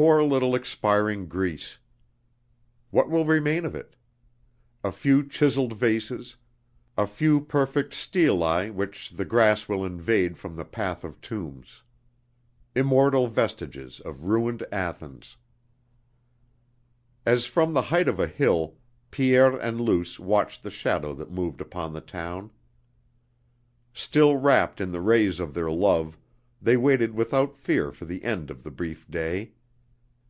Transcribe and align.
"Poor 0.00 0.22
little 0.22 0.54
expiring 0.54 1.26
Greece!" 1.26 1.80
What 2.92 3.10
will 3.10 3.24
remain 3.26 3.64
of 3.64 3.74
it? 3.74 3.96
A 4.84 4.92
few 4.92 5.26
chiseled 5.28 5.72
vases, 5.72 6.36
a 6.96 7.04
few 7.04 7.40
perfect 7.40 7.92
stelae 7.94 8.70
which 8.70 9.10
the 9.10 9.24
grass 9.24 9.68
will 9.68 9.84
invade 9.84 10.38
from 10.38 10.54
the 10.54 10.64
Path 10.64 11.02
of 11.02 11.20
Tombs. 11.20 11.82
Immortal 12.76 13.26
vestiges 13.26 13.98
of 13.98 14.26
ruined 14.26 14.64
Athens.... 14.70 15.36
As 17.26 17.46
from 17.46 17.74
the 17.74 17.82
height 17.82 18.06
of 18.06 18.20
a 18.20 18.28
hill, 18.28 18.76
Pierre 19.10 19.56
and 19.56 19.80
Luce 19.80 20.20
watched 20.20 20.62
the 20.62 20.70
shadow 20.70 21.12
that 21.14 21.32
moved 21.32 21.60
upon 21.60 21.92
the 21.92 22.00
town. 22.00 22.52
Still 23.92 24.36
wrapped 24.36 24.80
in 24.80 24.92
the 24.92 25.00
rays 25.00 25.40
of 25.40 25.54
their 25.54 25.72
love, 25.72 26.16
they 26.62 26.76
waited 26.76 27.14
without 27.14 27.56
fear 27.56 27.90
for 27.90 28.04
the 28.04 28.22
end 28.22 28.48
of 28.48 28.62
the 28.62 28.70
brief 28.70 29.10
day. 29.10 29.54